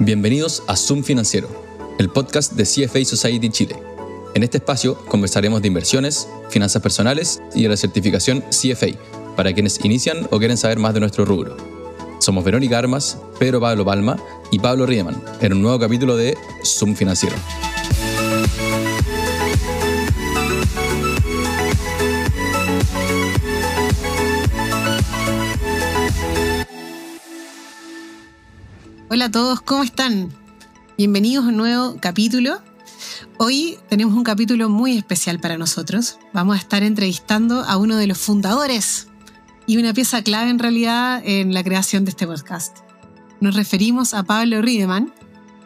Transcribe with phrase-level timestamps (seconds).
[0.00, 1.48] Bienvenidos a Zoom Financiero,
[1.98, 3.82] el podcast de CFA Society Chile.
[4.36, 8.96] En este espacio conversaremos de inversiones, finanzas personales y de la certificación CFA
[9.36, 11.56] para quienes inician o quieren saber más de nuestro rubro.
[12.20, 14.16] Somos Verónica Armas, Pedro Pablo Palma
[14.52, 17.34] y Pablo Riemann en un nuevo capítulo de Zoom Financiero.
[29.18, 30.32] Hola a todos, ¿cómo están?
[30.96, 32.62] Bienvenidos a un nuevo capítulo.
[33.36, 36.20] Hoy tenemos un capítulo muy especial para nosotros.
[36.32, 39.08] Vamos a estar entrevistando a uno de los fundadores
[39.66, 42.76] y una pieza clave en realidad en la creación de este podcast.
[43.40, 45.12] Nos referimos a Pablo Riedemann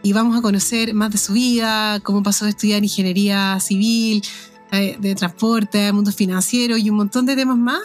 [0.03, 4.23] y vamos a conocer más de su vida, cómo pasó de estudiar ingeniería civil,
[4.71, 7.83] eh, de transporte, mundo financiero y un montón de temas más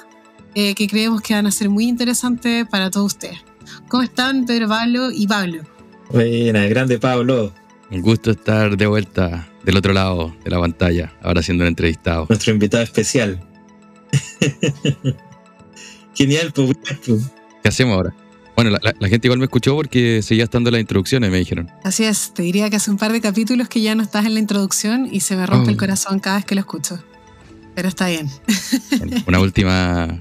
[0.56, 3.57] eh, que creemos que van a ser muy interesantes para todos ustedes.
[3.88, 5.64] ¿Cómo están Pedro Pablo y Pablo?
[6.12, 7.54] Buena, grande Pablo.
[7.90, 12.26] Un gusto estar de vuelta del otro lado de la pantalla, ahora siendo un entrevistado.
[12.30, 13.42] Nuestro invitado especial.
[16.14, 17.32] Genial, pues, pues.
[17.62, 18.14] ¿Qué hacemos ahora?
[18.58, 21.70] Bueno, la, gente igual me escuchó porque seguía estando en las introducciones, me dijeron.
[21.84, 24.34] Así es, te diría que hace un par de capítulos que ya no estás en
[24.34, 25.80] la introducción y se me rompe el oh.
[25.80, 26.98] corazón cada vez que lo escucho.
[27.76, 28.28] Pero está bien.
[29.28, 30.20] una última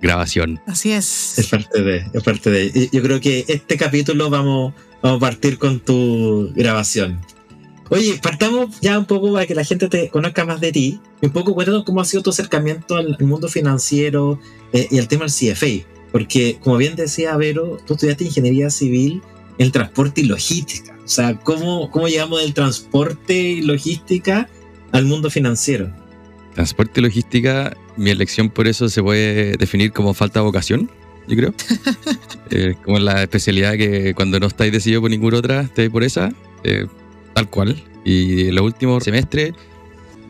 [0.00, 0.60] grabación.
[0.66, 1.38] Así es.
[1.38, 2.88] Es parte de, es parte de.
[2.92, 7.20] Yo creo que este capítulo vamos, vamos a partir con tu grabación.
[7.90, 11.00] Oye, partamos ya un poco para que la gente te conozca más de ti.
[11.22, 14.38] Un poco cuéntanos cómo ha sido tu acercamiento al, mundo financiero
[14.72, 15.88] eh, y al tema del CFA.
[16.12, 19.22] Porque, como bien decía Vero, tú estudiaste ingeniería civil
[19.58, 20.96] en transporte y logística.
[21.04, 24.48] O sea, ¿cómo, cómo llegamos del transporte y logística
[24.92, 25.90] al mundo financiero?
[26.58, 30.90] Transporte y logística, mi elección por eso se puede definir como falta de vocación,
[31.28, 31.54] yo creo.
[32.50, 36.32] eh, como la especialidad que cuando no estáis decidido por ninguna otra, estáis por esa,
[36.64, 36.88] eh,
[37.32, 37.80] tal cual.
[38.04, 39.52] Y en los últimos semestres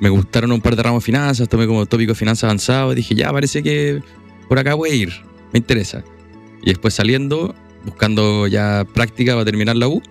[0.00, 3.14] me gustaron un par de ramos de finanzas, tomé como tópico de finanzas avanzado dije,
[3.14, 4.02] ya, parece que
[4.50, 5.12] por acá voy a ir,
[5.54, 6.04] me interesa.
[6.60, 7.54] Y después saliendo,
[7.86, 10.02] buscando ya práctica para terminar la U,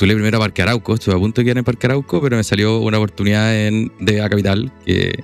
[0.00, 2.42] postulé primero a Parque Arauco, estuve a punto de quedar en Parque Arauco, pero me
[2.42, 5.22] salió una oportunidad en de A Capital, que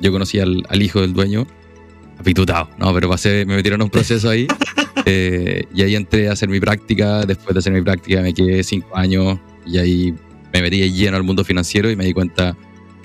[0.00, 1.46] yo conocí al, hijo del dueño,
[2.18, 4.48] apitutado, no, pero pasé, me metieron a un proceso ahí,
[5.06, 8.64] eh, y ahí entré a hacer mi práctica, después de hacer mi práctica me quedé
[8.64, 10.14] cinco años, y ahí
[10.52, 12.56] me metí lleno al mundo financiero y me di cuenta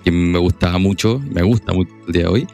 [0.04, 2.48] que me gustaba mucho, me gusta mucho el día de hoy,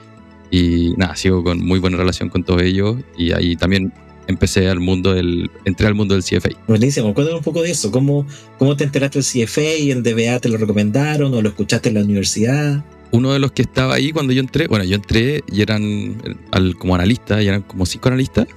[0.52, 3.94] y nada, sigo con muy buena relación con todos ellos, y ahí también
[4.28, 6.50] empecé al mundo del, entré al mundo del CFA.
[6.68, 8.28] Buenísimo, cuéntame un poco de eso, ¿cómo,
[8.58, 9.92] cómo te enteraste del CFA?
[9.92, 12.84] ¿En DBA te lo recomendaron o lo escuchaste en la universidad?
[13.12, 16.22] Uno de los que estaba ahí cuando yo entré, bueno, yo entré y eran
[16.52, 18.48] al, como analistas, y eran como cinco analistas,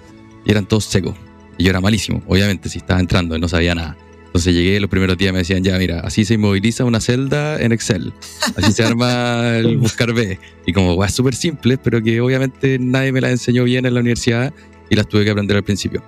[0.45, 1.15] y eran todos secos.
[1.57, 3.97] Y yo era malísimo, obviamente, si estaba entrando y no sabía nada.
[4.31, 7.73] Entonces llegué los primeros días me decían, ya, mira, así se inmoviliza una celda en
[7.73, 8.13] Excel.
[8.57, 10.39] Así se arma el buscar B.
[10.67, 14.01] Y como, es súper simple, pero que obviamente nadie me la enseñó bien en la
[14.01, 14.55] universidad
[14.91, 16.03] y las tuve que aprender al principio.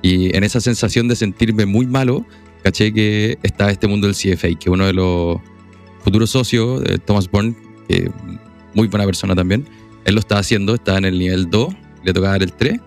[0.00, 2.24] Y en esa sensación de sentirme muy malo,
[2.62, 5.38] caché que estaba este mundo del CFA, que uno de los
[6.02, 7.54] futuros socios, eh, Thomas Bourne,
[7.88, 8.10] que
[8.72, 9.66] muy buena persona también,
[10.04, 11.74] él lo estaba haciendo, estaba en el nivel 2,
[12.04, 12.80] le tocaba dar el 3,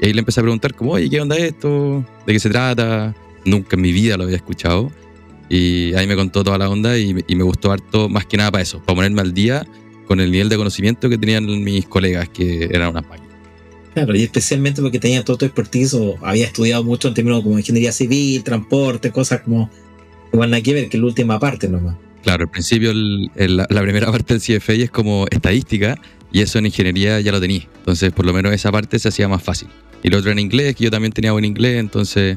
[0.00, 2.04] y ahí le empecé a preguntar como, oye, ¿qué onda esto?
[2.26, 3.14] ¿De qué se trata?
[3.44, 4.90] Nunca en mi vida lo había escuchado.
[5.48, 8.50] Y ahí me contó toda la onda y, y me gustó harto más que nada
[8.50, 9.64] para eso, para ponerme al día
[10.06, 13.25] con el nivel de conocimiento que tenían mis colegas, que eran unas máquinas.
[13.96, 17.58] Claro, y especialmente porque tenía todo tu expertise o había estudiado mucho en términos como
[17.58, 19.70] ingeniería civil, transporte, cosas como
[20.34, 21.96] igual nada que ver que la última parte nomás.
[22.22, 25.98] Claro, al principio la, primera parte del CFA es como estadística
[26.30, 27.66] y eso en ingeniería ya lo tenía.
[27.78, 29.68] Entonces, por lo menos esa parte se hacía más fácil.
[30.02, 32.36] Y lo otro en inglés, que yo también tenía buen inglés, entonces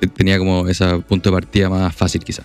[0.00, 2.44] eh, tenía como ese punto de partida más fácil quizás.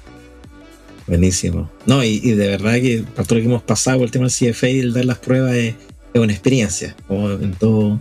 [1.08, 1.72] Buenísimo.
[1.88, 4.70] No, y, de verdad que para todo lo que hemos pasado, el tema del CFA
[4.70, 5.74] y el dar las pruebas es,
[6.14, 8.00] es una experiencia, como en todo,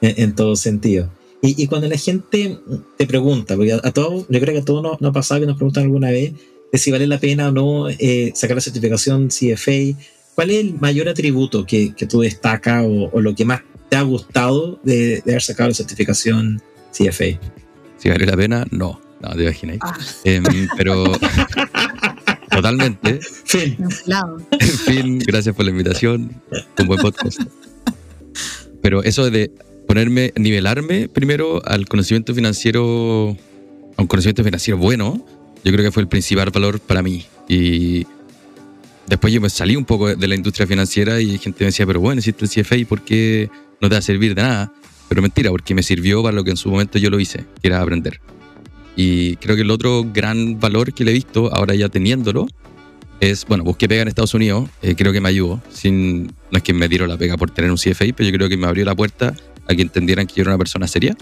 [0.00, 1.10] en, todo sentido.
[1.42, 2.58] Y, cuando la gente
[2.96, 5.56] te pregunta, porque a, todos, yo creo que a todos nos, ha pasado que nos
[5.56, 6.32] preguntan alguna vez
[6.72, 9.96] de si vale la pena o no eh, sacar la certificación CFA,
[10.34, 14.02] ¿cuál es el mayor atributo que, que tú destacas o, lo que más te ha
[14.02, 16.60] gustado de, haber sacado la certificación
[16.90, 17.38] CFA?
[17.98, 19.78] Si vale la pena, no, no te imaginas.
[19.82, 19.96] Ah.
[20.24, 20.44] Em,
[20.76, 21.04] pero
[22.50, 23.20] totalmente.
[23.44, 23.76] Fin.
[24.84, 26.42] fin, gracias por la invitación.
[26.78, 27.40] Un buen podcast.
[28.82, 29.50] Pero eso de
[29.96, 33.34] ponerme, nivelarme primero al conocimiento financiero,
[33.96, 35.24] a un conocimiento financiero bueno,
[35.64, 37.24] yo creo que fue el principal valor para mí.
[37.48, 38.06] Y
[39.06, 42.00] después yo me salí un poco de la industria financiera y gente me decía, pero
[42.00, 43.48] bueno, existe el CFA, ¿por qué
[43.80, 44.70] no te va a servir de nada?
[45.08, 47.68] Pero mentira, porque me sirvió para lo que en su momento yo lo hice, que
[47.68, 48.20] era aprender.
[48.96, 52.48] Y creo que el otro gran valor que le he visto, ahora ya teniéndolo,
[53.20, 55.62] es, bueno, busqué pega en Estados Unidos, eh, creo que me ayudó.
[55.70, 58.50] Sin, no es que me dieron la pega por tener un CFA, pero yo creo
[58.50, 59.34] que me abrió la puerta
[59.68, 61.16] a que entendieran que yo era una persona seria.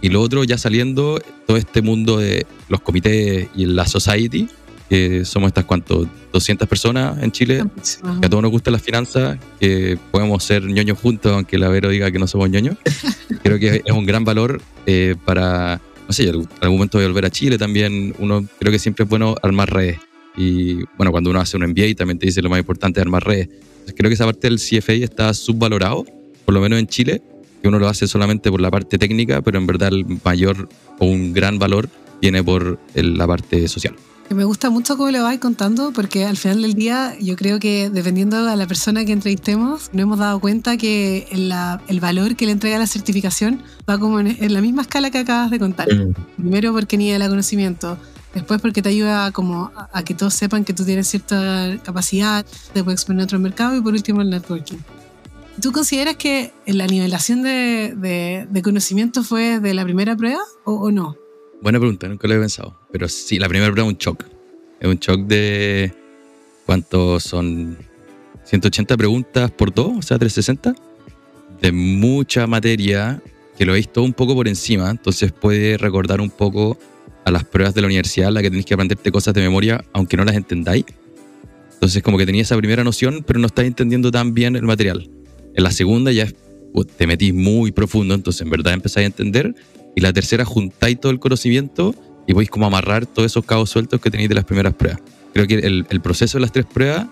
[0.00, 4.48] Y lo otro, ya saliendo, todo este mundo de los comités y la society,
[4.88, 7.64] que somos estas cuantos 200 personas en Chile,
[8.20, 11.90] que a todos nos gustan las finanzas, que podemos ser ñoños juntos, aunque la Vero
[11.90, 12.76] diga que no somos ñoños.
[13.42, 17.30] creo que es un gran valor eh, para, no sé, algún momento de volver a
[17.30, 19.98] Chile también, uno creo que siempre es bueno armar redes.
[20.36, 23.26] Y bueno, cuando uno hace un MBA también te dice lo más importante es armar
[23.26, 23.48] redes.
[23.96, 26.06] creo que esa parte del CFA está subvalorado,
[26.44, 27.22] por lo menos en Chile,
[27.60, 30.68] que uno lo hace solamente por la parte técnica, pero en verdad el mayor
[30.98, 31.88] o un gran valor
[32.20, 33.94] viene por la parte social.
[34.30, 37.88] Me gusta mucho cómo lo vais contando, porque al final del día yo creo que
[37.88, 42.52] dependiendo de la persona que entrevistemos, nos hemos dado cuenta que el valor que le
[42.52, 45.88] entrega la certificación va como en, la misma escala que acabas de contar.
[45.92, 46.12] Mm.
[46.36, 47.96] Primero porque ni el conocimiento,
[48.34, 52.44] después porque te ayuda como a, que todos sepan que tú tienes cierta capacidad,
[52.74, 54.76] de poder exponer a otro mercado y por último el networking.
[55.60, 61.16] ¿Tú consideras que la nivelación de, conocimiento fue de la primera prueba o, no?
[61.60, 62.78] Buena pregunta, nunca lo he pensado.
[62.92, 64.24] Pero sí, la primera prueba es un shock.
[64.78, 65.92] Es un shock de.
[66.64, 67.76] ¿Cuántos son?
[68.44, 70.74] 180 preguntas por dos, o sea, 360.
[71.60, 73.20] De mucha materia
[73.56, 74.90] que lo veis todo un poco por encima.
[74.90, 76.78] Entonces puede recordar un poco
[77.24, 80.16] a las pruebas de la universidad, la que tenéis que aprenderte cosas de memoria, aunque
[80.16, 80.84] no las entendáis.
[81.74, 85.17] Entonces, como que tenía esa primera noción, pero no estáis entendiendo tan bien el material.
[85.58, 86.28] En la segunda ya
[86.96, 89.56] te metís muy profundo, entonces en verdad empezáis a entender.
[89.96, 91.96] Y la tercera juntáis todo el conocimiento
[92.28, 95.00] y podéis como amarrar todos esos cabos sueltos que tenéis de las primeras pruebas.
[95.32, 97.08] Creo que el, proceso de las tres pruebas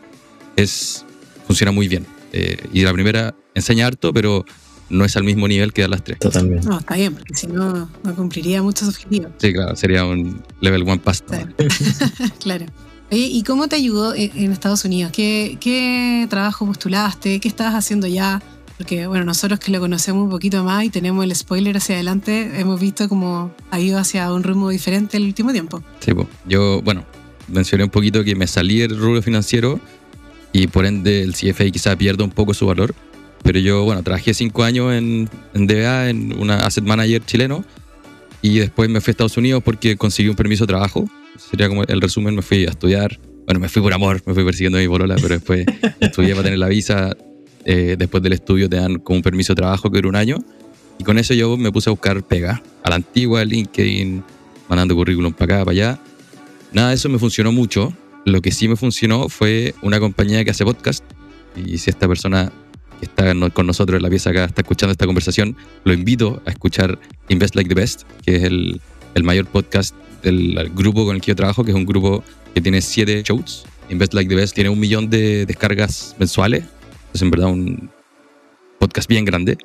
[0.55, 1.05] es,
[1.45, 2.07] funciona muy bien.
[2.33, 4.45] Eh, y la primera enseña harto, pero
[4.91, 6.21] no es al mismo nivel que dar las tres.
[6.21, 6.69] Totalmente.
[6.69, 9.33] No, está bien, porque si no, no cumpliría muchos objetivos.
[9.39, 11.49] Sí, claro, sería un level one pasta.
[12.39, 12.67] claro.
[13.11, 15.13] ¿y cómo te ayudó en Estados Unidos?
[15.13, 17.41] ¿Qué, trabajo postulaste?
[17.41, 18.43] ¿Qué estabas haciendo ya?
[18.77, 22.61] Porque, bueno, nosotros que lo conocemos un poquito más y tenemos el spoiler hacia adelante,
[22.61, 25.83] hemos visto cómo ha ido hacia un rumbo diferente el último tiempo.
[26.01, 27.05] Sí, pues, yo, bueno,
[27.49, 29.81] mencioné un poquito que me salí del rubro financiero
[30.53, 32.95] y por ende el CFA quizá pierda un poco su valor.
[33.43, 37.65] Pero yo, bueno, trabajé cinco años en, en DBA, en una asset manager chileno,
[38.43, 41.83] y después me fui a Estados Unidos porque conseguí un permiso de trabajo sería como
[41.85, 43.19] el resumen, me fui a estudiar.
[43.47, 45.65] Bueno, me fui por amor, me fui persiguiendo a mi bolola, pero después
[46.01, 47.17] estudié para tener la visa.
[47.65, 50.39] Eh, después del estudio te dan como un permiso de trabajo que dura un año.
[50.99, 52.63] Y con eso yo me puse a buscar pega.
[52.83, 54.23] A la antigua, LinkedIn,
[54.69, 56.01] mandando currículum para acá, para allá.
[56.73, 57.93] Nada de eso me funcionó mucho.
[58.25, 61.05] Lo que sí me funcionó fue una compañía que hace podcast.
[61.57, 62.53] Y si esta persona
[62.99, 66.51] que está con nosotros en la pieza acá está escuchando esta conversación, lo invito a
[66.51, 66.99] escuchar
[67.29, 68.81] Invest Like the Best, que es el,
[69.15, 69.95] el mayor podcast
[70.33, 72.25] del grupo con el que yo trabajo, que es un grupo
[72.55, 73.65] que tiene siete shows.
[73.89, 76.65] Invest Like the Best tiene un millón de descargas mensuales.
[77.15, 77.91] Es en verdad un
[78.79, 79.57] podcast bien grande.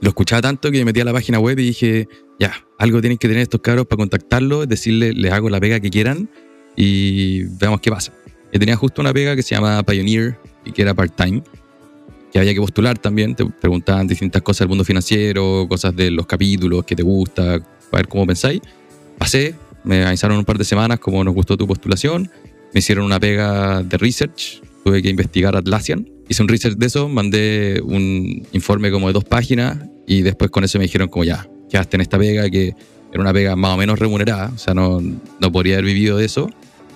[0.00, 2.08] Lo escuchaba tanto que me metí a la página web y dije,
[2.38, 5.90] ya, algo tienen que tener estos cabros para contactarlos, decirles, les hago la pega que
[5.90, 6.30] quieran
[6.74, 8.12] y veamos qué pasa.
[8.52, 11.42] Y tenía justo una pega que se llama Pioneer y que era part-time,
[12.32, 13.34] que había que postular también.
[13.34, 17.96] Te preguntaban distintas cosas del mundo financiero, cosas de los capítulos, que te gusta, a
[17.96, 18.62] ver cómo pensáis
[19.20, 22.30] pasé, me avisaron un par de semanas como nos gustó tu postulación,
[22.72, 27.06] me hicieron una pega de research, tuve que investigar Atlassian, hice un research de eso,
[27.06, 31.46] mandé un informe como de dos páginas y después con eso me dijeron como ya,
[31.68, 32.74] quedaste en esta pega que
[33.12, 36.24] era una pega más o menos remunerada, o sea, no, no podría haber vivido de
[36.24, 36.48] eso,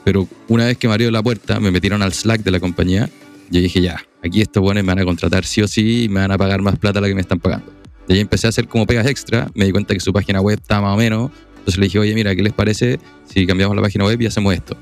[0.03, 3.11] pero una vez que me abrió la puerta, me metieron al Slack de la compañía
[3.51, 6.21] y dije ya, aquí estos buenos me van a contratar sí o sí y me
[6.21, 7.71] van a pagar más plata la que me están pagando.
[8.09, 10.59] Y ahí empecé a hacer como pegas extra, me di cuenta que su página web
[10.61, 11.31] estaba más o menos,
[11.65, 14.53] entonces le dije, oye, mira, ¿qué les parece si cambiamos la página web y hacemos
[14.53, 14.77] esto?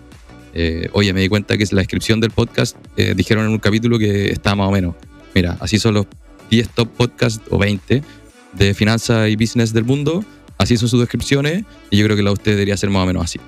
[0.52, 3.60] Eh, oye, me di cuenta que es la descripción del podcast eh, dijeron en un
[3.60, 4.96] capítulo que está más o menos.
[5.32, 6.06] Mira, así son los
[6.50, 8.02] 10 top podcasts o 20
[8.54, 10.24] de finanzas y business del mundo.
[10.58, 13.06] Así son sus descripciones y yo creo que la de usted debería ser más o
[13.06, 13.38] menos así.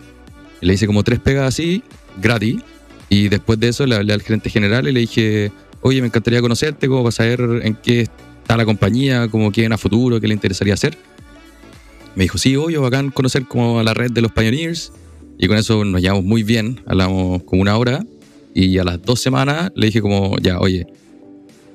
[0.61, 1.83] le hice como tres pegas así,
[2.23, 2.63] gratis.
[3.09, 5.51] Y después de eso le hablé al gerente general y le dije,
[5.81, 8.03] oye, me encantaría conocerte, cómo vas a saber en qué
[8.43, 10.97] está la compañía, cómo quieren a futuro, qué le interesaría hacer.
[12.17, 14.93] Me dijo, sí, obvio, bacán conocer como a la red de los Pioneers.
[15.39, 18.05] Y con eso nos llevamos muy bien, hablamos como una hora.
[18.55, 20.87] Y a las dos semanas le dije como, ya, oye,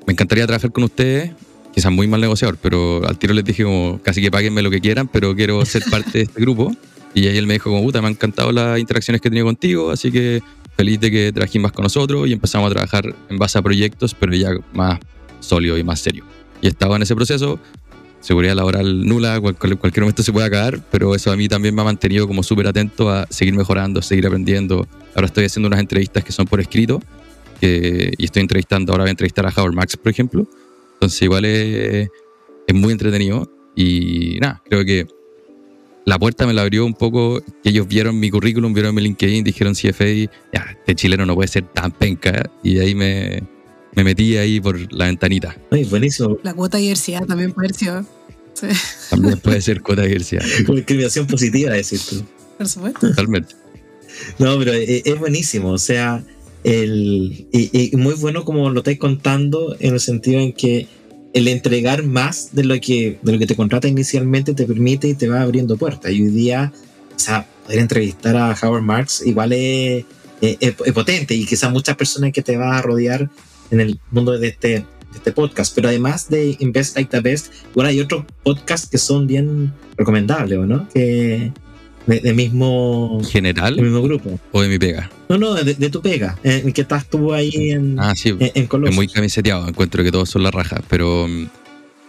[0.08, 1.32] me encantaría trabajar con ustedes.
[1.74, 4.80] Quizás muy mal negociador, pero al tiro les dije como, casi que páguenme lo que
[4.80, 6.74] quieran, pero quiero ser parte de este grupo.
[7.14, 9.46] Y ahí él me dijo como, puta, me han encantado las interacciones que he tenido
[9.46, 10.42] contigo, así que
[10.78, 14.16] feliz de que trabajes más con nosotros y empezamos a trabajar en base a proyectos,
[14.16, 15.00] pero ya más
[15.42, 16.24] sólido y más serio.
[16.62, 17.60] Y estaba en ese proceso,
[18.22, 21.74] seguridad laboral nula, cual- cual- cualquier momento se puede acabar, pero eso a mí también
[21.76, 24.88] me ha mantenido como súper atento a seguir mejorando, a seguir aprendiendo.
[25.16, 27.02] Ahora estoy haciendo unas entrevistas que son por escrito
[27.62, 30.48] que- y estoy entrevistando, ahora voy a entrevistar a Howard Marks, por ejemplo.
[30.94, 32.10] Entonces igual es,
[32.68, 35.08] es muy entretenido y nada, creo que
[36.06, 39.44] la puerta me la abrió un poco que ellos vieron mi currículum, vieron mi LinkedIn,
[39.44, 40.06] dijeron CFA,
[40.54, 43.44] ya, este chileno no puede ser tan penca y ahí me,
[43.96, 45.56] me metí ahí por la ventanita.
[45.72, 46.38] Ay, buenísimo.
[46.44, 48.06] La cuota de diversidad también puede sido.
[48.54, 48.68] Sí,
[49.10, 52.24] También puede ser cuota de diversidad, Como discriminación positiva, decir tú.
[52.58, 53.08] por supuesto.
[53.10, 53.56] totalmente.
[54.38, 55.70] No, pero es, es buenísimo.
[55.72, 56.24] O sea,
[56.64, 60.88] el, y, y muy bueno como lo estáis contando en el sentido en que
[61.34, 65.14] el entregar más de lo que de lo que te contrata inicialmente te permite y
[65.14, 66.12] te va abriendo puertas.
[66.12, 66.74] Y hoy día,
[67.16, 70.04] o sea, poder entrevistar a Howard Marks igual es,
[70.42, 73.30] es- es- es potente y quizás muchas personas que te va a rodear
[73.72, 74.86] en el mundo de este, de
[75.16, 75.74] este podcast.
[75.76, 80.60] Pero además de Invest Like the Best, igual hay otros podcasts que son bien recomendables,
[80.60, 80.88] ¿o no?
[80.90, 81.52] Que
[82.08, 84.40] de, de mismo, ¿En del general mismo grupo.
[84.52, 85.10] o de mi pega?
[85.30, 88.52] No, no, de, de tu pega, en que estás tú ahí en, Ah, sí, en,
[88.56, 91.48] en es muy camiseteado, encuentro que todos son la raja, pero mm,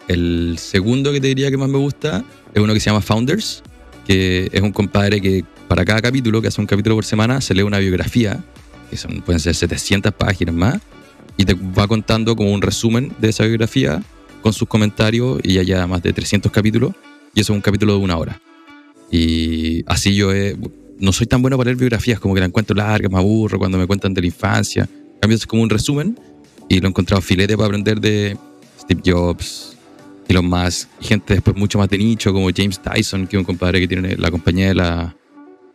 [0.08, 2.24] el segundo que te diría que más me gusta
[2.54, 3.62] es uno que se llama Founders,
[4.06, 7.54] que es un compadre que para cada capítulo, que hace un capítulo por semana, se
[7.54, 8.42] lee una biografía,
[8.90, 10.80] que son, pueden ser 700 páginas más,
[11.40, 14.02] y te va contando como un resumen de esa biografía
[14.42, 16.92] con sus comentarios y ya más de 300 capítulos,
[17.34, 18.40] y eso es un capítulo de una hora.
[19.10, 20.56] Y así yo he-
[20.98, 23.78] no soy tan bueno para leer biografías, como que la encuentro larga, me aburro cuando
[23.78, 24.86] me cuentan de la infancia.
[25.14, 26.18] En cambio, es como un resumen
[26.68, 28.36] y lo he encontrado filete para aprender de
[28.78, 29.76] Steve Jobs,
[30.28, 33.44] Elon Musk, y gente después mucho más de nicho, como James Dyson, que es un
[33.46, 35.16] compadre que tiene la compañía de la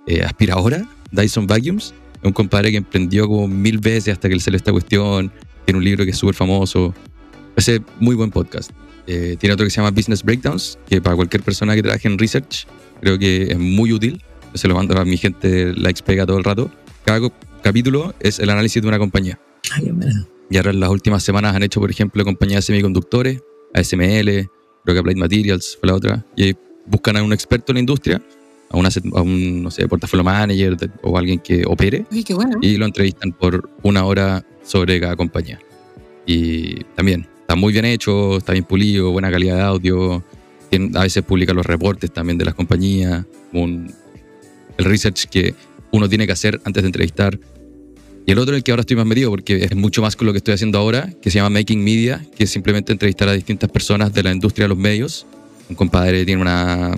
[0.05, 1.93] eh, aspiradora, Dyson Vacuums.
[2.22, 5.31] Es un compadre que emprendió como mil veces hasta que le salió esta cuestión.
[5.65, 6.93] Tiene un libro que es súper famoso.
[7.55, 8.72] Ese muy buen podcast.
[9.07, 12.17] Eh, tiene otro que se llama Business Breakdowns, que para cualquier persona que trabaje en
[12.17, 12.65] research,
[13.01, 14.22] creo que es muy útil.
[14.51, 16.72] Yo se lo mando a mi gente, la expega todo el rato.
[17.03, 17.19] Cada
[17.62, 19.39] capítulo es el análisis de una compañía.
[19.72, 20.12] Ay, mira.
[20.50, 23.41] Y ahora en las últimas semanas han hecho, por ejemplo, compañías de semiconductores,
[23.74, 24.29] ASML,
[24.84, 26.55] creo que Applied Materials fue la otra, y ahí
[26.86, 28.22] buscan a un experto en la industria,
[28.69, 32.24] a un, asset- a un no sé, portafolio manager de- o alguien que opere, Oye,
[32.24, 32.60] qué bueno.
[32.62, 35.60] y lo entrevistan por una hora sobre cada compañía.
[36.25, 40.24] Y también está muy bien hecho, está bien pulido, buena calidad de audio,
[40.95, 43.93] a veces publica los reportes también de las compañías, el
[44.77, 45.53] research que
[45.91, 47.39] uno tiene que hacer antes de entrevistar.
[48.25, 50.25] Y el otro en el que ahora estoy más metido, porque es mucho más con
[50.25, 53.34] lo que estoy haciendo ahora, que se llama Making Media, que es simplemente entrevistar a
[53.34, 55.27] distintas personas de la industria de los medios.
[55.69, 56.98] Un compadre tiene una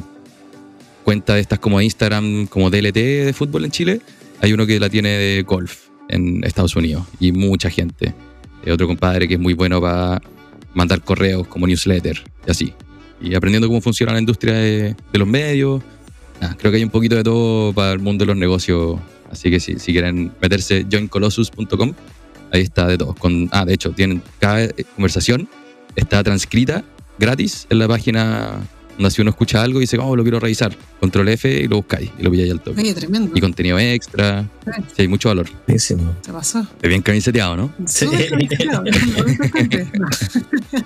[1.03, 4.01] cuenta de estas como Instagram, como DLT de fútbol en Chile.
[4.39, 8.13] Hay uno que la tiene de golf en Estados Unidos y mucha gente.
[8.65, 10.21] Hay otro compadre que es muy bueno para
[10.73, 12.73] mandar correos como newsletter y así.
[13.21, 15.81] Y aprendiendo cómo funciona la industria de, de los medios.
[16.57, 18.99] Creo que hay un poquito de todo para el mundo de los negocios.
[19.31, 21.93] Así que si, si quieren meterse, joincolossus.com,
[22.51, 23.15] ahí está de todo.
[23.15, 25.49] Con, ah, de hecho, tienen cada eh, conversación
[25.97, 26.83] está transcrita
[27.19, 28.61] gratis en la página
[28.97, 31.77] donde si uno escucha algo y dice, oh, lo quiero revisar, control F y lo
[31.77, 32.81] buscáis y lo pilláis al toque.
[32.81, 33.31] Oye, tremendo.
[33.35, 34.49] Y contenido extra,
[34.95, 35.47] sí, hay mucho valor.
[35.67, 36.15] Buenísimo.
[36.21, 36.67] Se pasó.
[36.81, 37.73] Es bien camiseteado, ¿no?
[37.85, 38.07] Sí.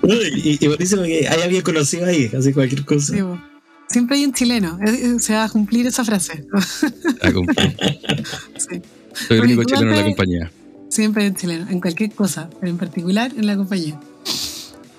[0.02, 3.14] No, y, y buenísimo que hay alguien conocido ahí, así cualquier cosa.
[3.14, 3.20] sí.
[3.88, 4.78] Siempre hay un chileno.
[5.20, 6.46] Se va a cumplir esa frase.
[7.22, 7.46] Ah, como-
[8.56, 8.80] Sí.
[9.28, 10.50] Soy el único chileno en la compañía.
[10.88, 14.00] Siempre hay un chileno, en cualquier cosa, pero en particular en la compañía.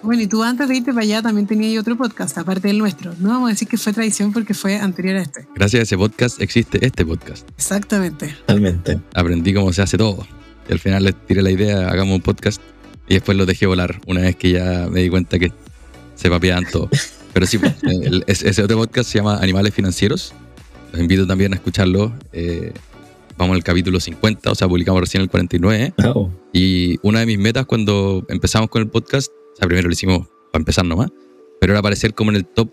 [0.04, 3.14] Bueno, y tú antes de irte para allá también tenías otro podcast, aparte del nuestro.
[3.20, 5.48] No vamos a decir que fue tradición porque fue anterior a este.
[5.56, 7.48] Gracias a ese podcast existe este podcast.
[7.56, 8.36] Exactamente.
[8.46, 9.00] Totalmente.
[9.14, 10.26] Aprendí cómo se hace todo.
[10.68, 12.62] Y al final les tiré la idea, hagamos un podcast.
[13.08, 15.52] Y después lo dejé volar una vez que ya me di cuenta que
[16.16, 16.90] se papeaban todo.
[17.34, 20.34] Pero sí, pues, el- ese ese otro podcast se llama Animales Financieros.
[20.92, 22.14] Los invito también a escucharlo.
[22.34, 22.74] Eh,
[23.38, 25.94] vamos al capítulo 50, o sea, publicamos recién el 49.
[26.04, 26.32] Wow.
[26.52, 30.28] Y una de mis metas cuando empezamos con el podcast, o sea, primero lo hicimos
[30.52, 31.10] para empezar nomás,
[31.60, 32.70] pero era aparecer como en el top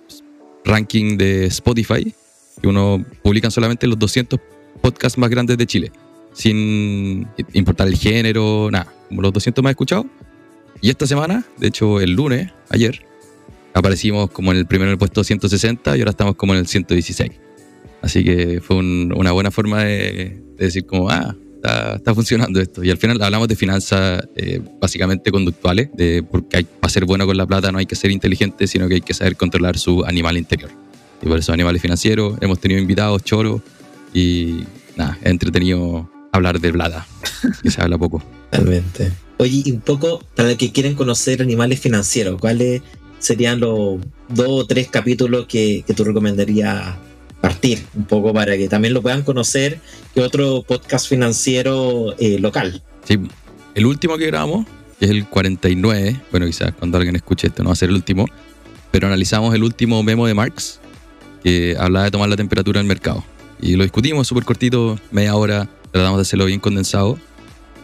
[0.64, 2.14] ranking de Spotify,
[2.60, 4.38] que uno publican solamente los 200
[4.82, 5.92] podcasts más grandes de Chile,
[6.32, 10.06] sin importar el género, nada, como los 200 más escuchados.
[10.80, 13.04] Y esta semana, de hecho el lunes, ayer,
[13.74, 16.66] aparecimos como en el primero en el puesto 160 y ahora estamos como en el
[16.66, 17.30] 116.
[18.02, 22.60] Así que fue un- una buena forma de, de decir como, ah, está, está funcionando
[22.60, 22.82] esto.
[22.82, 27.26] Y al final hablamos de finanzas eh, básicamente conductuales, de porque hay, para ser bueno
[27.26, 30.04] con la plata no hay que ser inteligente, sino que hay que saber controlar su
[30.04, 30.70] animal interior.
[31.22, 33.60] Y por eso animales financieros, hemos tenido invitados, choros,
[34.14, 34.64] y
[34.96, 37.06] nada, es entretenido hablar de plata,
[37.62, 38.22] que se habla poco.
[38.50, 39.12] Totalmente.
[39.36, 42.82] Oye, y un poco para los que quieren conocer animales financieros, ¿cuál es
[43.18, 44.00] serían los
[44.30, 46.96] dos o tres capítulos que, que tú recomendarías
[47.40, 49.80] partir un poco para que también lo puedan conocer
[50.14, 52.82] que otro podcast financiero eh, local.
[53.04, 53.18] Sí,
[53.74, 54.66] el último que grabamos,
[54.98, 57.94] que es el 49, bueno, quizás cuando alguien escuche esto no va a ser el
[57.94, 58.26] último,
[58.90, 60.80] pero analizamos el último memo de Marx
[61.42, 63.24] que hablaba de tomar la temperatura del mercado.
[63.60, 67.18] Y lo discutimos súper cortito, media hora, tratamos de hacerlo bien condensado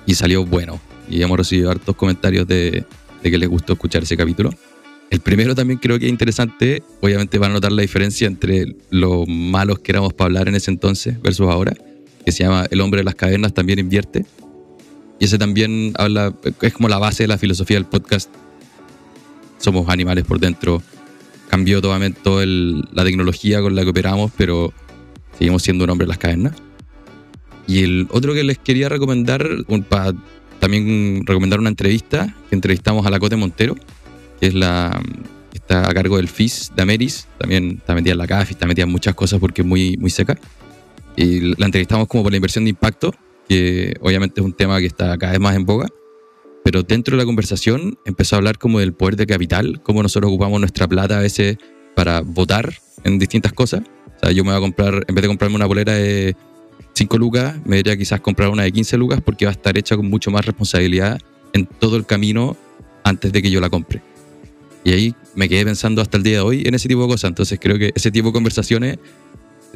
[0.04, 0.80] y salió bueno.
[1.08, 2.84] Y hemos recibido hartos comentarios de,
[3.22, 4.50] de que les gustó escuchar ese capítulo.
[5.10, 6.82] El primero también creo que es interesante.
[7.00, 10.70] Obviamente van a notar la diferencia entre lo malos que éramos para hablar en ese
[10.70, 11.74] entonces versus ahora,
[12.24, 14.26] que se llama El hombre de las cavernas también invierte.
[15.18, 18.30] Y ese también habla, es como la base de la filosofía del podcast.
[19.58, 20.82] Somos animales por dentro.
[21.48, 24.72] Cambió totalmente toda la tecnología con la que operamos, pero
[25.38, 26.54] seguimos siendo un hombre de las cavernas.
[27.68, 29.48] Y el otro que les quería recomendar,
[29.88, 30.12] para
[30.58, 33.76] también recomendar una entrevista, que entrevistamos a la Cote Montero
[34.40, 35.00] que es la
[35.66, 38.84] está a cargo del FIS de Ameris, también está metida en la CAF, está metida
[38.84, 40.38] en muchas cosas porque es muy, muy seca.
[41.16, 43.14] Y la entrevistamos como por la inversión de impacto,
[43.48, 45.88] que obviamente es un tema que está cada vez más en boga,
[46.62, 50.30] pero dentro de la conversación empezó a hablar como del poder de capital, cómo nosotros
[50.30, 51.56] ocupamos nuestra plata a veces
[51.94, 52.74] para votar
[53.04, 53.82] en distintas cosas.
[53.82, 56.36] O sea, yo me voy a comprar, en vez de comprarme una bolera de
[56.94, 59.96] 5 lucas, me debería quizás comprar una de 15 lucas porque va a estar hecha
[59.96, 61.20] con mucho más responsabilidad
[61.52, 62.56] en todo el camino
[63.04, 64.02] antes de que yo la compre.
[64.86, 67.30] Y ahí me quedé pensando hasta el día de hoy en ese tipo de cosas.
[67.30, 68.98] Entonces creo que ese tipo de conversaciones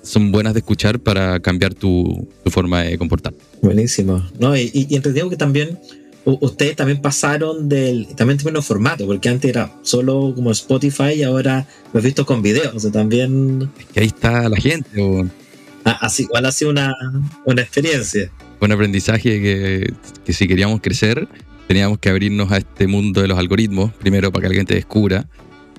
[0.02, 3.34] son buenas de escuchar para cambiar tu, forma de comportar.
[3.60, 4.24] Buenísimo.
[4.38, 5.80] No, y, y, entendido que también
[6.24, 11.66] ustedes también pasaron del también tuvieron formato, porque antes era solo como Spotify y ahora
[11.92, 12.72] lo he visto con videos.
[12.72, 13.68] O sea, también.
[13.92, 14.90] que ahí está la gente.
[15.84, 16.94] Ah, así, igual ha sido una,
[17.46, 18.30] una experiencia.
[18.60, 19.92] Un aprendizaje que,
[20.24, 21.26] que si queríamos crecer
[21.70, 25.28] teníamos que abrirnos a este mundo de los algoritmos, primero para que alguien te descubra.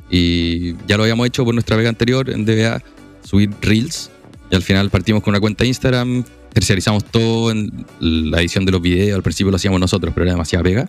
[0.09, 2.81] Y ya lo habíamos hecho por nuestra vega anterior en DBA,
[3.25, 4.09] subir Reels.
[4.49, 8.81] Y al final partimos con una cuenta Instagram, terciarizamos todo en la edición de los
[8.81, 9.17] videos.
[9.17, 10.85] Al principio lo hacíamos nosotros, pero era demasiada pega.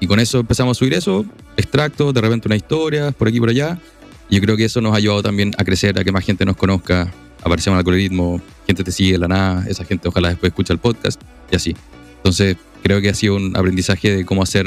[0.00, 1.26] Y con eso empezamos a subir eso,
[1.58, 3.78] extractos, de repente una historia, por aquí por allá.
[4.30, 6.46] Y yo creo que eso nos ha ayudado también a crecer, a que más gente
[6.46, 10.48] nos conozca, aparecemos en algoritmo, gente te sigue de la nada, esa gente ojalá después
[10.48, 11.20] escucha el podcast
[11.52, 11.76] y así.
[12.16, 14.66] Entonces, creo que ha sido un aprendizaje de cómo hacer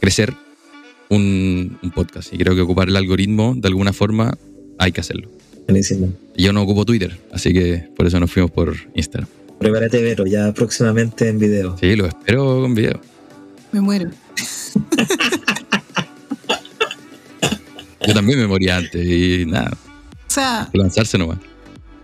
[0.00, 0.32] crecer
[1.10, 2.32] un, podcast.
[2.32, 4.38] Y creo que ocupar el algoritmo de alguna forma
[4.78, 5.28] hay que hacerlo.
[5.66, 6.12] Buenísimo.
[6.36, 9.28] Yo no ocupo Twitter, así que por eso nos fuimos por Instagram.
[9.58, 11.76] Prepárate, Vero, ya próximamente en video.
[11.78, 13.00] Sí, lo espero con video.
[13.72, 14.10] Me muero.
[18.06, 19.72] Yo también me moría antes y nada.
[19.72, 20.68] O sea.
[20.72, 21.38] Lanzarse nomás.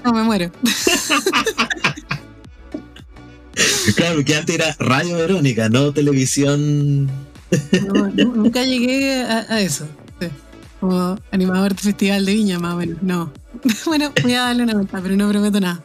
[0.05, 0.51] No, me muero.
[3.97, 7.07] Claro, que antes era Radio Verónica, no televisión.
[7.07, 9.87] No, nunca llegué a, eso.
[10.81, 13.03] Como animador de festival de viña, más o menos.
[13.03, 13.33] No.
[13.87, 15.85] Bueno, voy a darle una vuelta, pero no prometo nada.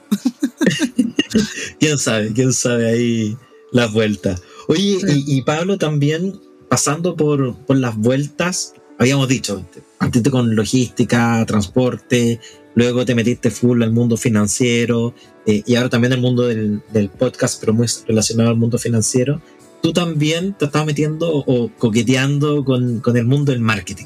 [1.80, 3.38] quién sabe, quién sabe ahí
[3.72, 4.42] las vueltas.
[4.68, 9.66] Oye, y, Pablo también, pasando por, por las vueltas, habíamos dicho,
[10.00, 12.40] partiste con logística, transporte,
[12.78, 15.16] luego te metiste full al mundo financiero
[15.48, 16.82] eh, y ahora también al mundo del,
[17.18, 19.42] podcast, pero muy relacionado al mundo financiero.
[19.82, 24.06] Tú también te estás metiendo o coqueteando con, el mundo del marketing.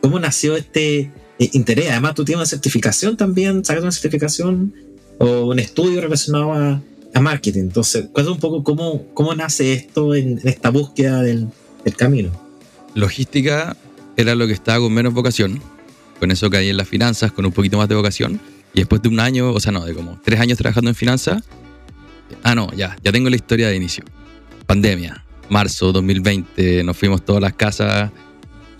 [0.00, 1.90] ¿Cómo nació este eh, interés?
[1.90, 4.72] Además, tú tienes una certificación también, sacas una certificación
[5.18, 6.80] o un estudio relacionado a,
[7.20, 7.62] marketing.
[7.62, 11.48] Entonces, cuéntame un poco cómo, cómo nace esto en, esta búsqueda del,
[11.82, 12.30] del camino.
[12.94, 13.74] Logística
[14.18, 15.60] era lo que estaba con menos vocación
[16.18, 18.40] con eso caí en las finanzas, con un poquito más de vocación.
[18.74, 21.44] Y después de un año, o sea, no, de como tres años trabajando en finanzas,
[22.42, 24.04] ah, no, ya, ya tengo la historia de inicio.
[24.66, 28.10] Pandemia, marzo 2020, nos fuimos todas las casas.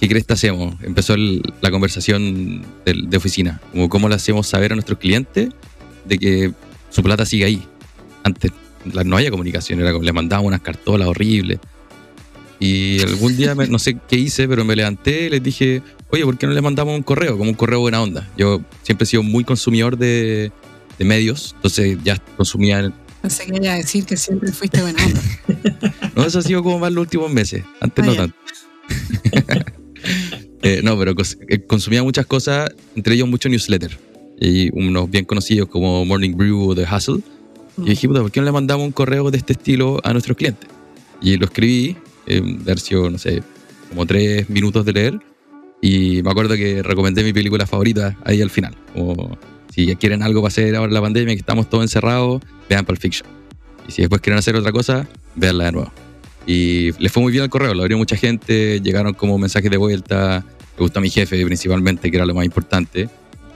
[0.00, 0.74] ¿Qué crees que hacemos?
[0.82, 5.50] Empezó la conversación de, oficina, como cómo le hacemos saber a nuestros clientes
[6.04, 6.52] de que
[6.90, 7.66] su plata sigue ahí.
[8.22, 8.52] Antes
[8.84, 11.58] no había comunicación, era como le mandábamos unas cartolas horribles.
[12.58, 16.38] Y algún día, no sé qué hice, pero me levanté y les dije, oye, ¿por
[16.38, 17.36] qué no les mandamos un correo?
[17.36, 18.28] Como un correo buena onda.
[18.36, 20.52] Yo siempre he sido muy consumidor de,
[20.98, 22.92] medios, entonces ya consumía...
[23.20, 25.20] Pensé que iba a decir que siempre fuiste buena onda.
[26.16, 28.36] no, eso ha sido como más los últimos meses, antes no tanto.
[30.62, 31.14] Eh, no, pero
[31.48, 33.96] eh, consumía muchas cosas, entre ellos mucho newsletter.
[34.40, 37.20] Y unos bien conocidos como Morning Brew o The Hustle.
[37.78, 40.68] Y dije, ¿por qué no le mandamos un correo de este estilo a nuestros clientes?
[41.20, 43.42] Y lo escribí, en versión, no sé,
[43.88, 45.20] como tres minutos de leer.
[45.80, 48.74] Y me acuerdo que recomendé mi película favorita ahí al final.
[48.94, 49.38] Como
[49.72, 53.28] si quieren algo para hacer ahora la pandemia, que estamos todos encerrados, vean Pulp Fiction.
[53.86, 55.92] Y si después quieren hacer otra cosa, veanla de nuevo.
[56.46, 59.76] Y les fue muy bien el correo, lo abrió mucha gente, llegaron como mensajes de
[59.76, 60.44] vuelta,
[60.76, 63.08] le gustó a mi jefe principalmente, que era lo más importante.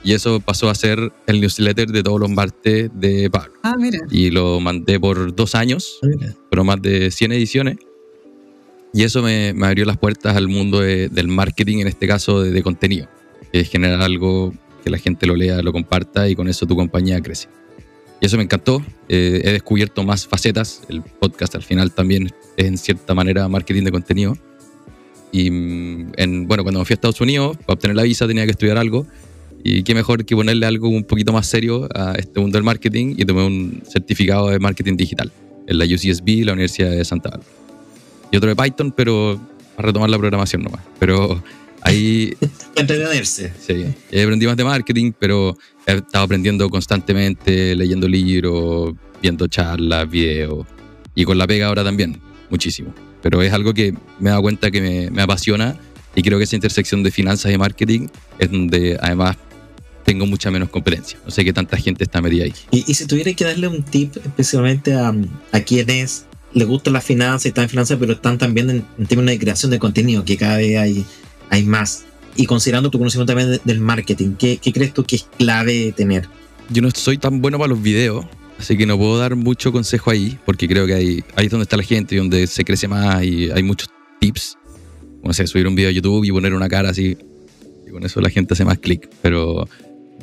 [0.03, 3.53] Y eso pasó a ser el newsletter de todos los martes de Pablo.
[3.63, 3.99] Ah, mira.
[4.09, 6.33] Y lo mandé por dos años, Mira.
[6.49, 7.77] pero más de 100 ediciones.
[8.93, 12.41] Y eso me, me abrió las puertas al mundo de- del marketing, en este caso
[12.41, 13.07] de, de contenido.
[13.51, 16.75] Que es generar algo que la gente lo lea, lo comparta y con eso tu
[16.75, 17.47] compañía crece.
[18.19, 18.83] Y eso me encantó.
[19.09, 20.81] Eh, he descubierto más facetas.
[20.89, 24.37] El podcast al final también es en cierta manera marketing de contenido.
[25.31, 28.45] Y mm, en, bueno, cuando me fui a Estados Unidos, para obtener la visa tenía
[28.45, 29.07] que estudiar algo.
[29.63, 33.15] Y qué mejor que ponerle algo un poquito más serio a este mundo del marketing
[33.17, 35.31] y tomé un certificado de marketing digital
[35.67, 37.49] en la UCSB, la Universidad de Santa Bárbara.
[38.31, 39.39] Y otro de Python, pero
[39.77, 40.81] a retomar la programación nomás.
[40.99, 41.43] Pero
[41.81, 42.33] ahí
[42.75, 43.51] Entretenerse.
[43.59, 50.09] Sí, he aprendido más de marketing, pero he estado aprendiendo constantemente, leyendo libros, viendo charlas,
[50.09, 50.65] videos.
[51.13, 52.93] Y con la pega ahora también, muchísimo.
[53.21, 55.77] Pero es algo que me he dado cuenta que me, me apasiona
[56.15, 58.07] y creo que esa intersección de finanzas y marketing
[58.39, 59.37] es donde además
[60.03, 61.19] tengo mucha menos competencia.
[61.23, 62.53] No sé qué tanta gente está metida ahí.
[62.71, 65.13] Y, y si tuviera que darle un tip especialmente a,
[65.51, 69.05] a quienes les gusta la finanza y están en finanzas, pero están también en, en
[69.05, 71.05] términos de creación de contenido, que cada vez hay,
[71.49, 72.03] hay más.
[72.35, 76.27] Y considerando tu conocimiento también de- del marketing, ¿qué, crees tú que es clave tener?
[76.69, 78.25] Yo no soy tan bueno para los videos,
[78.57, 81.63] así que no puedo dar mucho consejo ahí, porque creo que ahí, ahí es donde
[81.63, 84.57] está la gente y donde se crece más y hay muchos tips.
[85.21, 87.17] Como sé, subir un video a YouTube y poner una cara así,
[87.87, 89.09] y con eso la gente hace más clic.
[89.21, 89.67] Pero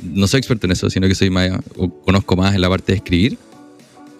[0.02, 1.50] no soy experto en eso, sino que soy más,
[2.04, 3.38] conozco más en la parte de escribir.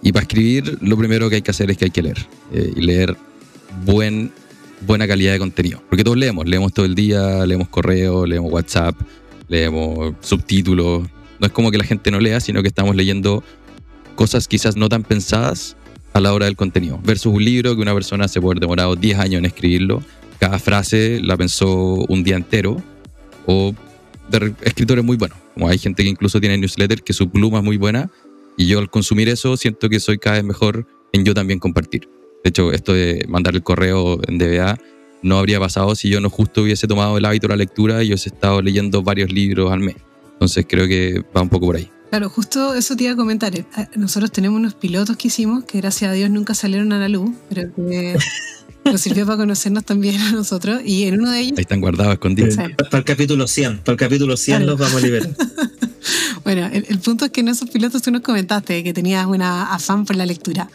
[0.02, 2.18] Y para escribir, lo primero que hay que hacer es que hay que leer.
[2.52, 3.16] eh, y leer
[3.84, 4.32] buen,
[4.86, 5.82] buena calidad de contenido.
[5.88, 8.94] Porque todos leemos, leemos todo el día, leemos correo, leemos WhatsApp,
[9.48, 11.02] leemos subtítulos.
[11.40, 13.42] No es como que la gente no lea, sino que estamos leyendo
[14.14, 15.76] cosas quizás no tan pensadas
[16.12, 17.00] a la hora del contenido.
[17.04, 20.02] Versus un libro que una persona se puede demorado 10 años en escribirlo.
[20.40, 21.68] Cada frase la pensó
[22.08, 22.82] un día entero.
[23.46, 23.74] O
[24.30, 25.38] de re- escritores muy buenos.
[25.54, 28.10] Como hay gente que incluso tiene newsletter que su pluma es muy buena.
[28.58, 32.10] Y yo al consumir eso siento que soy cada vez mejor en yo también compartir.
[32.44, 34.78] De hecho, esto de mandar el correo en DBA
[35.22, 38.08] no habría pasado si yo no justo hubiese tomado el hábito de la lectura y
[38.08, 39.96] hubiese estado leyendo varios libros al mes.
[40.32, 41.88] Entonces creo que va un poco por ahí.
[42.10, 43.54] Claro, justo eso te iba a comentar.
[43.54, 43.64] Eh,
[43.96, 47.30] Nosotros tenemos unos pilotos que hicimos que gracias a Dios nunca salieron a la luz,
[47.48, 48.16] pero que
[48.90, 50.80] nos sirvió para conocernos también a nosotros.
[50.84, 52.54] Y en uno de ellos, Ahí están guardados, escondidos.
[52.54, 52.60] Sí.
[52.76, 54.72] Para el capítulo 100, para el capítulo 100 Claro.
[54.72, 55.28] los vamos a liberar.
[56.44, 59.72] bueno, el, el punto es que en esos pilotos tú nos comentaste que tenías una
[59.74, 60.68] afán por la lectura.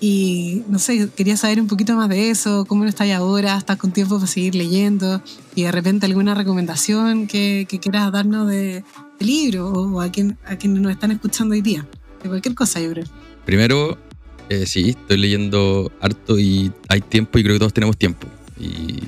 [0.00, 3.78] Y no sé, quería saber un poquito más de eso, cómo no estás ahora, estás
[3.78, 5.20] con tiempo para seguir leyendo
[5.56, 8.84] y de repente alguna recomendación que, que quieras darnos de,
[9.18, 11.84] de libro o a quien, a quienes nos están escuchando hoy día.
[12.22, 13.06] De cualquier cosa, yo creo.
[13.44, 13.98] Primero,
[14.48, 18.26] eh, sí, estoy leyendo harto y hay tiempo y creo que todos tenemos tiempo.
[18.58, 19.00] Y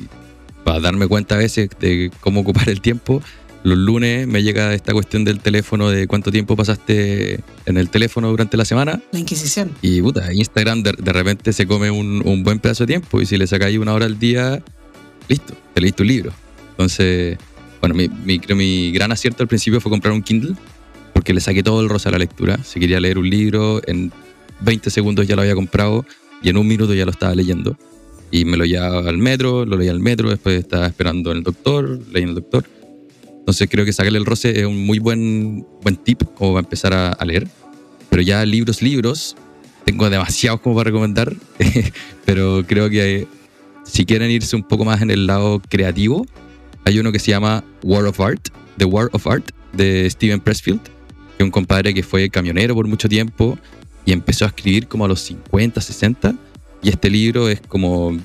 [0.64, 3.22] para darme cuenta a veces de cómo ocupar el tiempo,
[3.62, 8.28] los lunes me llega esta cuestión del teléfono de cuánto tiempo pasaste en el teléfono
[8.30, 9.02] durante la semana.
[9.12, 9.70] La Inquisición.
[9.82, 13.26] Y puta, Instagram de, de repente se come un, un buen pedazo de tiempo y
[13.26, 14.62] si le sacáis una hora al día,
[15.28, 16.32] listo, te leíste un libro.
[16.70, 17.36] Entonces,
[17.80, 20.54] bueno, mi, mi- creo mi gran acierto al principio fue comprar un Kindle
[21.12, 22.62] porque le saqué todo el rosa a la lectura.
[22.64, 24.10] Si quería leer un libro, en
[24.60, 26.04] 20 segundos ya lo había comprado
[26.42, 27.76] y en un minuto ya lo estaba leyendo.
[28.30, 31.42] Y me lo llevaba al metro, lo leía al metro, después estaba esperando en el
[31.42, 32.64] doctor, leyendo el doctor.
[33.38, 36.92] Entonces creo que sacarle el roce es un muy buen, buen tip como para empezar
[36.92, 37.48] a, a leer.
[38.08, 39.36] Pero ya libros, libros,
[39.84, 41.34] tengo demasiados como para recomendar,
[42.24, 43.26] pero creo que
[43.84, 46.26] si quieren irse un poco más en el lado creativo,
[46.84, 50.82] hay uno que se llama War of Art, The War of Art, de Steven Pressfield,
[50.82, 50.90] que
[51.38, 53.58] es un compadre que fue camionero por mucho tiempo
[54.04, 56.34] y empezó a escribir como a los 50, 60,
[56.82, 58.16] y este libro es como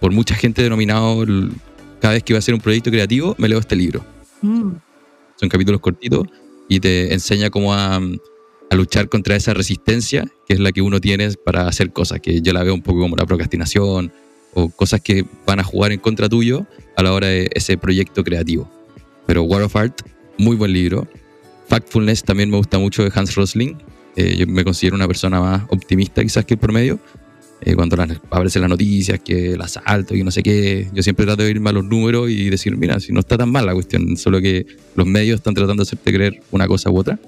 [0.00, 1.24] por mucha gente denominado,
[2.00, 4.04] cada vez que iba a hacer un proyecto creativo, me leo este libro.
[4.42, 4.72] Mm.
[5.36, 6.26] Son capítulos cortitos
[6.68, 11.00] y te enseña cómo a, a luchar contra esa resistencia que es la que uno
[11.00, 14.12] tiene para hacer cosas, que yo la veo un poco como la procrastinación
[14.54, 18.22] o cosas que van a jugar en contra tuyo a la hora de ese proyecto
[18.24, 18.70] creativo.
[19.26, 20.02] Pero War of Art,
[20.38, 21.06] muy buen libro.
[21.68, 23.76] Factfulness también me gusta mucho de Hans Rosling.
[24.16, 26.98] Eh, yo me considero una persona más optimista quizás que el promedio.
[27.60, 31.24] Eh, cuando las- aparecen las noticias, que el asalto y no sé qué, yo siempre
[31.24, 33.72] trato de irme a los números y decir, mira, si no está tan mal la
[33.72, 37.18] cuestión, solo que los medios están tratando de hacerte creer una cosa u otra.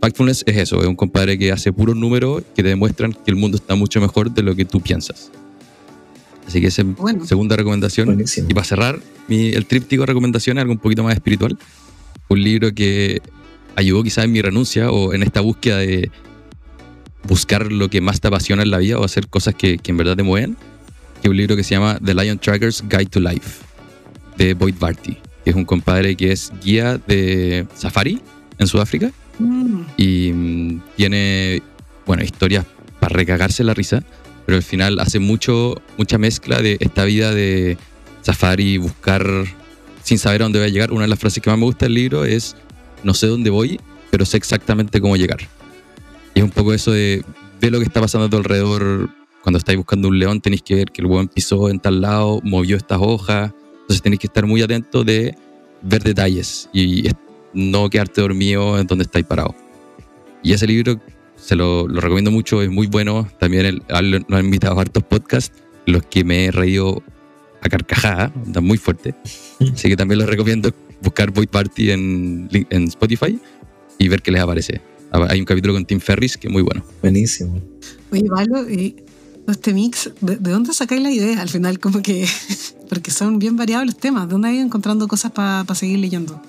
[0.00, 3.36] Factfulness es eso, es un compadre que hace puros números que te demuestran que el
[3.36, 5.30] mundo está mucho mejor de lo que tú piensas.
[6.46, 7.24] Así que esa es Bueno.
[7.26, 8.06] segunda recomendación.
[8.08, 8.46] Buenísimo.
[8.50, 11.58] Y para cerrar, mi- el tríptico de recomendaciones, algo un poquito más espiritual.
[12.28, 13.22] Un libro que
[13.76, 16.10] ayudó quizás en mi renuncia o en esta búsqueda de
[17.24, 19.96] buscar lo que más te apasiona en la vida o hacer cosas que, que en
[19.96, 20.56] verdad te mueven.
[21.22, 23.62] Que es un libro que se llama The Lion Tracker's Guide to Life,
[24.36, 25.16] de Boyd Barty.
[25.44, 28.20] que es un compadre que es guía de safari
[28.58, 29.80] en Sudáfrica Mm.
[29.96, 31.62] y mm, tiene,
[32.06, 32.64] bueno, historias
[33.00, 34.02] para recagarse la risa,
[34.46, 37.76] pero al final hace mucho, mucha mezcla de esta vida de
[38.22, 39.26] safari, buscar
[40.02, 40.92] sin saber a dónde va a llegar.
[40.92, 42.56] Una de las frases que más me gusta del libro es,
[43.04, 45.40] no sé dónde voy, pero sé exactamente cómo llegar.
[46.34, 47.24] Y es un poco eso de,
[47.60, 49.10] ve lo que está pasando a tu alrededor.
[49.42, 52.40] Cuando estáis buscando un león, tenéis que ver que el buen pisó en tal lado,
[52.42, 53.52] movió estas hojas.
[53.82, 55.36] Entonces tenéis que estar muy atento de
[55.82, 57.08] ver detalles y
[57.52, 59.54] no quedarte dormido en donde estáis parado.
[60.42, 60.98] Y ese libro
[61.36, 63.28] se lo, lo recomiendo mucho, es muy bueno.
[63.38, 67.02] También el, él nos han invitado a hartos podcasts, los que me he reído
[67.60, 69.14] a carcajada, muy fuerte.
[69.72, 70.72] Así que también les recomiendo
[71.04, 73.38] buscar Void Party en, en Spotify
[73.98, 74.80] y ver qué les aparece.
[75.12, 76.84] Ah, Hay un capítulo con Tim Ferris que es muy bueno.
[77.02, 77.60] Buenísimo.
[78.10, 78.96] Oye, Pablo, y
[79.46, 81.78] este mix, ¿de, de dónde sacáis la idea al final?
[81.78, 82.26] Como que,
[82.88, 84.26] porque son bien variados los temas.
[84.26, 86.40] ¿De dónde vais encontrando cosas para seguir leyendo?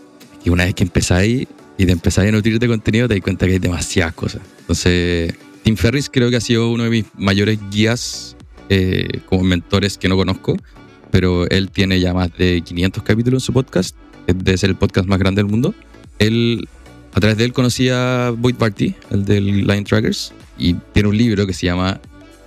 [0.44, 3.46] Y una vez que empezáis y te empezáis a nutrir de contenido, te das cuenta
[3.46, 4.41] que hay demasiadas cosas.
[4.62, 8.36] Entonces, Tim Ferris creo que ha sido uno de mis mayores guías
[8.70, 10.56] eh, como mentores que no conozco,
[11.12, 13.96] pero él tiene ya más de 500 capítulos en su podcast,
[14.28, 15.74] de ser el podcast más grande del mundo.
[16.20, 16.68] Él,
[17.14, 21.18] a través de él conocí a Boyd Barty, el del Line Trackers, y tiene un
[21.18, 22.00] libro que se llama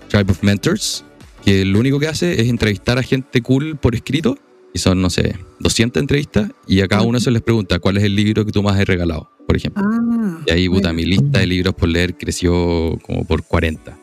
[0.08, 1.04] Tribe of Mentors,
[1.44, 4.38] que lo único que hace es entrevistar a gente cool por escrito
[4.74, 8.04] y son, no sé, 200 entrevistas y a cada uno se les pregunta cuál es
[8.04, 9.82] el libro que tú más has regalado, por ejemplo.
[9.86, 13.98] Ah, Y ahí, puta, mi lista de libros por leer creció como por 40.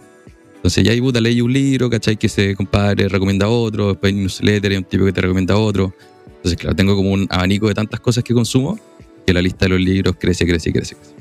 [0.56, 2.18] Entonces ya ahí, puta, leí un libro, ¿cachai?
[2.18, 5.94] Que ese compadre recomienda otro, después hay newsletter, hay un tipo que te recomienda otro.
[6.46, 8.80] Entonces, claro, tengo como un abanico de tantas cosas que consumo
[9.26, 10.96] que la lista de los libros crece, crece, crece.
[10.96, 11.16] crece.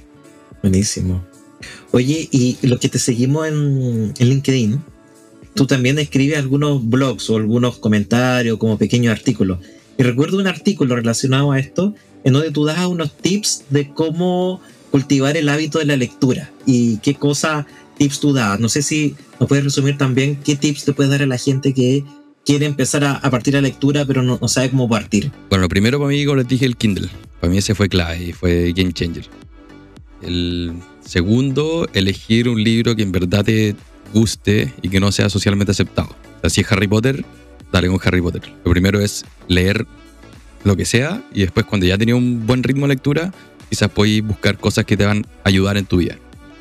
[0.61, 1.25] Buenísimo.
[1.93, 4.83] Oye, y los que te seguimos en, LinkedIn,
[5.55, 9.61] tú también escribes algunos blogs o algunos comentarios como pequeños artículos.
[9.97, 14.61] Y recuerdo un artículo relacionado a esto en donde tú das unos tips de cómo
[14.91, 17.65] cultivar el hábito de la lectura y qué cosas,
[17.97, 18.61] tips tú das.
[18.61, 21.73] No sé si nos puedes resumir también qué tips le puedes dar a la gente
[21.73, 22.05] que
[22.44, 25.30] quiere empezar a, a partir la lectura pero no, no sabe cómo partir.
[25.48, 27.09] Bueno, lo primero para mí, como les dije, el Kindle.
[27.40, 29.26] Para mí ese fue clave y fue game changer.
[30.22, 33.76] El segundo, elegir un libro que en verdad te
[34.12, 36.09] guste y que no sea socialmente aceptado.
[36.09, 37.24] O sea, si es Harry Potter,
[37.72, 38.42] dale con Harry Potter.
[38.64, 39.87] Lo primero es leer
[40.62, 43.33] lo que sea y después cuando ya tenía un buen ritmo de lectura,
[43.68, 46.16] quizás puedes buscar cosas que te van a ayudar en tu vida.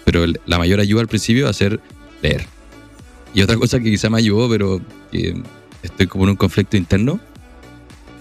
[0.05, 1.79] Pero la mayor ayuda al principio va a ser
[2.21, 2.45] leer.
[3.33, 5.41] Y otra cosa que quizás me ayudó, pero que
[5.83, 7.19] estoy como en un conflicto interno,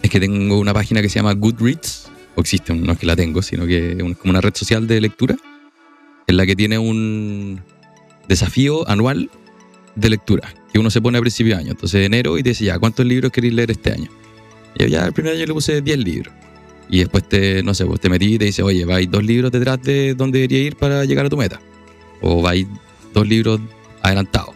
[0.03, 3.17] es que tengo una página que se llama Goodreads, o existe, no es que la
[3.17, 5.37] tengo, sino que es como una red social de lectura,
[6.27, 7.61] en la que tiene un
[8.29, 9.31] desafío anual
[9.95, 11.71] de lectura, que uno se pone a principio de año.
[11.73, 14.11] Entonces, enero, y te dice, ya, ¿cuántos libros queréis leer este año?
[14.75, 16.35] Y yo ya el primer año le puse 10 libros.
[16.89, 19.51] Y después te, no sé, pues te metí y te dice, oye, vais dos libros
[19.51, 21.61] detrás de donde debería ir para llegar a tu meta.
[22.21, 22.67] O vais
[23.15, 23.61] dos libros
[24.03, 24.55] adelantados.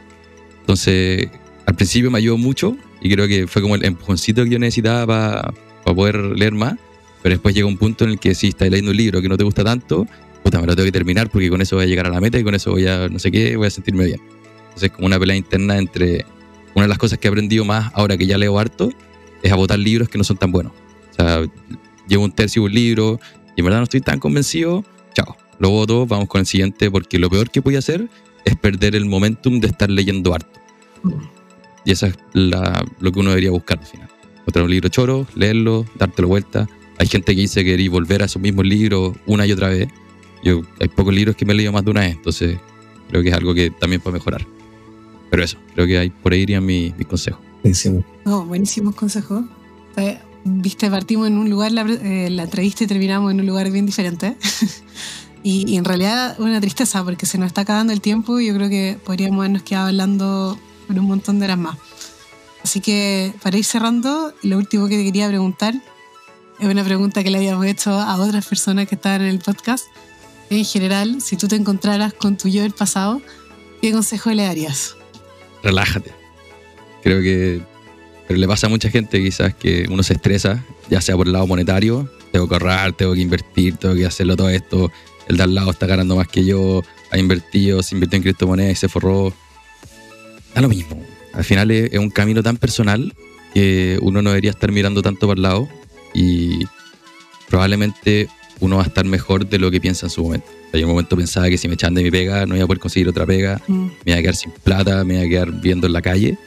[0.60, 1.28] Entonces,
[1.76, 5.52] al principio me ayudó mucho y creo que fue como el empujoncito que yo necesitaba
[5.82, 6.76] para poder leer más.
[7.22, 9.36] Pero después llega un punto en el que si estás leyendo un libro que no
[9.36, 10.06] te gusta tanto,
[10.42, 12.38] puta, me lo tengo que terminar porque con eso voy a llegar a la meta
[12.38, 14.22] y con eso voy a, no sé qué, voy a sentirme bien.
[14.68, 16.24] Entonces, como una pelea interna entre
[16.74, 18.90] una de las cosas que he aprendido más ahora que ya leo harto
[19.42, 20.72] es a votar libros que no son tan buenos.
[21.10, 21.42] O sea,
[22.08, 23.20] llevo un tercio de un libro
[23.54, 27.18] y en verdad no estoy tan convencido, chao, lo voto, vamos con el siguiente porque
[27.18, 28.08] lo peor que voy a hacer
[28.46, 30.58] es perder el momentum de estar leyendo harto.
[31.86, 34.08] Y eso es la- lo que uno debería buscar al final.
[34.40, 36.68] Encontrar un libro choro, leerlo, dártelo vuelta.
[36.98, 39.88] Hay gente que dice que queréis volver a esos mismos libros una y otra vez.
[40.44, 42.58] Yo, hay pocos libros que me he leído más de una vez, entonces
[43.08, 44.46] creo que es algo que también puede mejorar.
[45.30, 47.40] Pero eso, creo que hay, por ahí irían mis, mis consejos.
[47.62, 48.04] Buenísimo.
[48.24, 49.44] No, buenísimos consejos.
[50.44, 53.84] Viste, partimos en un lugar la, eh, la entrevista y terminamos en un lugar bien
[53.86, 54.36] diferente.
[55.42, 58.54] y, y en realidad una tristeza porque se nos está acabando el tiempo y yo
[58.54, 61.76] creo que podríamos habernos quedado hablando por un montón de horas más.
[62.62, 65.74] Así que para ir cerrando, lo último que te quería preguntar
[66.58, 69.86] es una pregunta que le habíamos hecho a otras personas que estaban en el podcast.
[70.50, 73.20] En general, si tú te encontraras con tu yo del pasado,
[73.80, 74.96] ¿qué consejo le darías?
[75.62, 76.12] relájate.
[77.02, 77.60] Creo que
[78.26, 81.32] pero le pasa a mucha gente quizás que uno se estresa, ya sea por el
[81.32, 84.90] lado monetario, tengo que ahorrar, tengo que invertir, tengo que hacerlo todo esto,
[85.28, 88.72] el de al lado está ganando más que yo, ha invertido, se invirtió en criptomonedas
[88.72, 89.32] y se forró.
[90.56, 91.00] Da lo mismo.
[91.34, 93.12] Al final es, es un camino tan personal
[93.52, 95.68] que uno no debería estar mirando tanto para el lado
[96.14, 96.64] y
[97.48, 98.28] probablemente
[98.60, 100.46] uno va a estar mejor de lo que piensa en su momento.
[100.48, 102.56] O sea, yo en un momento pensaba que si me echaban de mi pega no
[102.56, 105.24] iba a poder conseguir otra pega, Mm, me iba a quedar sin plata, me iba
[105.24, 106.38] a quedar viendo en la calle.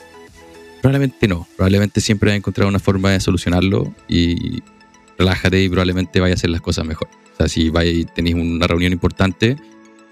[0.82, 4.64] Probablemente no, probablemente siempre voy a encontrar una forma de solucionarlo y
[5.20, 7.10] relájate y probablemente vaya a hacer las cosas mejor.
[7.34, 9.56] O sea, si vais, tenéis una reunión importante,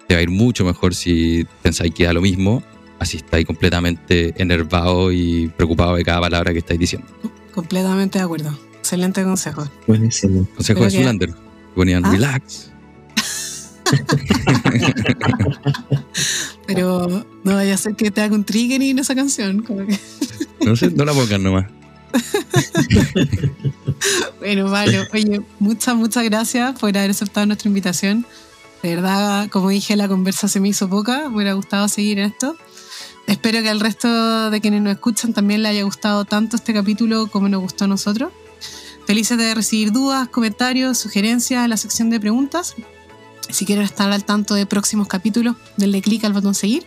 [0.08, 2.62] te va a ir mucho mejor si pensáis que da lo mismo,
[3.00, 7.08] así estáis completamente enervado y preocupado de cada palabra que estáis diciendo.
[7.54, 8.58] Completamente de acuerdo.
[8.80, 9.68] Excelente consejo.
[9.88, 10.48] Buenísimo.
[10.56, 11.34] Consejo de Pero que- Zulander.
[11.76, 12.12] Ponían ¿Ah?
[12.12, 12.72] relax.
[16.66, 19.64] Pero no vaya a ser que te haga un triggering en esa canción.
[19.64, 20.00] como que-
[20.66, 21.66] No sé, no la pongan nomás.
[24.40, 28.26] Bueno, Pablo, oye, muchas, muchas gracias por haber aceptado nuestra invitación.
[28.84, 31.28] De verdad, como dije, la conversa se me hizo poca.
[31.30, 32.56] Me hubiera gustado seguir en esto.
[33.28, 37.28] Espero que al resto de quienes nos escuchan también le haya gustado tanto este capítulo
[37.28, 38.32] como nos gustó a nosotros.
[39.06, 42.76] Felices de recibir dudas, comentarios, sugerencias en la sección de preguntas.
[43.50, 46.86] Si quieren estar al tanto de próximos capítulos, denle clic al botón seguir.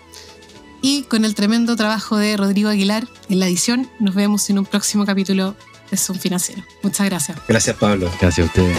[0.83, 4.65] Y con el tremendo trabajo de Rodrigo Aguilar en la edición, nos vemos en un
[4.65, 5.55] próximo capítulo
[5.91, 6.63] de Zoom Financiero.
[6.83, 7.39] Muchas gracias.
[7.49, 8.11] Gracias, Pablo.
[8.19, 8.79] Gracias a ustedes.